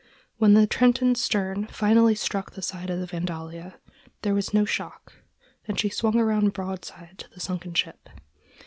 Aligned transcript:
When 0.37 0.55
the 0.55 0.65
Trenton's 0.65 1.21
stern 1.21 1.67
finally 1.67 2.15
struck 2.15 2.53
the 2.53 2.63
side 2.63 2.89
of 2.89 2.99
the 2.99 3.05
Vandalia, 3.05 3.75
there 4.23 4.33
was 4.33 4.51
no 4.51 4.65
shock, 4.65 5.13
and 5.67 5.79
she 5.79 5.89
swung 5.89 6.15
around 6.19 6.53
broadside 6.53 7.19
to 7.19 7.29
the 7.29 7.39
sunken 7.39 7.75
ship. 7.75 8.09